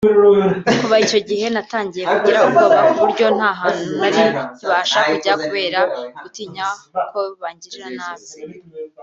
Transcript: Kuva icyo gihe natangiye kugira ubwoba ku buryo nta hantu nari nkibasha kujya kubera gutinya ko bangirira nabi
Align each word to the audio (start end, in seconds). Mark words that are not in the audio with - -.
Kuva 0.79 0.95
icyo 1.05 1.19
gihe 1.29 1.45
natangiye 1.53 2.03
kugira 2.13 2.37
ubwoba 2.45 2.79
ku 2.87 2.93
buryo 3.01 3.25
nta 3.37 3.51
hantu 3.59 3.89
nari 3.99 4.19
nkibasha 4.31 4.99
kujya 5.09 5.33
kubera 5.43 5.79
gutinya 6.21 6.65
ko 7.11 7.21
bangirira 7.41 7.89
nabi 7.97 8.25